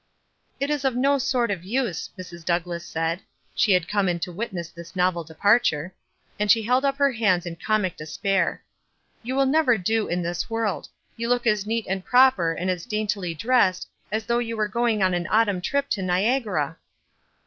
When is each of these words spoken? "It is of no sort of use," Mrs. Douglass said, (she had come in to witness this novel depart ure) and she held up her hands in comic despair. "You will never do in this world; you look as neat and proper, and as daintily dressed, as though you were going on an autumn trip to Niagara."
"It 0.59 0.71
is 0.71 0.83
of 0.83 0.95
no 0.95 1.19
sort 1.19 1.51
of 1.51 1.63
use," 1.63 2.09
Mrs. 2.17 2.43
Douglass 2.43 2.83
said, 2.83 3.19
(she 3.53 3.73
had 3.73 3.87
come 3.87 4.09
in 4.09 4.17
to 4.21 4.31
witness 4.31 4.69
this 4.71 4.95
novel 4.95 5.23
depart 5.23 5.69
ure) 5.71 5.93
and 6.39 6.49
she 6.49 6.63
held 6.63 6.83
up 6.83 6.97
her 6.97 7.11
hands 7.11 7.45
in 7.45 7.55
comic 7.55 7.95
despair. 7.97 8.63
"You 9.21 9.35
will 9.35 9.45
never 9.45 9.77
do 9.77 10.07
in 10.07 10.23
this 10.23 10.49
world; 10.49 10.87
you 11.17 11.29
look 11.29 11.45
as 11.45 11.67
neat 11.67 11.85
and 11.87 12.03
proper, 12.03 12.51
and 12.51 12.67
as 12.67 12.87
daintily 12.87 13.35
dressed, 13.35 13.87
as 14.11 14.25
though 14.25 14.39
you 14.39 14.57
were 14.57 14.67
going 14.67 15.03
on 15.03 15.13
an 15.13 15.27
autumn 15.29 15.61
trip 15.61 15.87
to 15.89 16.01
Niagara." 16.01 16.77